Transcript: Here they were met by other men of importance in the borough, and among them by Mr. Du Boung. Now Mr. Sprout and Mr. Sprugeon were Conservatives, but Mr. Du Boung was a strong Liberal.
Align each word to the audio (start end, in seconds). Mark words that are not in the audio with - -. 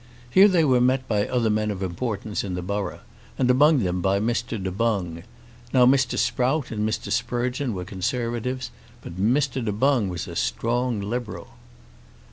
Here 0.31 0.47
they 0.47 0.65
were 0.65 0.81
met 0.81 1.07
by 1.07 1.27
other 1.27 1.51
men 1.51 1.69
of 1.69 1.83
importance 1.83 2.43
in 2.43 2.55
the 2.55 2.63
borough, 2.63 3.01
and 3.37 3.51
among 3.51 3.83
them 3.83 4.01
by 4.01 4.19
Mr. 4.19 4.57
Du 4.57 4.71
Boung. 4.71 5.21
Now 5.73 5.85
Mr. 5.85 6.17
Sprout 6.17 6.71
and 6.71 6.89
Mr. 6.89 7.11
Sprugeon 7.11 7.75
were 7.75 7.85
Conservatives, 7.85 8.71
but 9.03 9.17
Mr. 9.17 9.63
Du 9.63 9.71
Boung 9.71 10.09
was 10.09 10.27
a 10.27 10.35
strong 10.35 11.01
Liberal. 11.01 11.49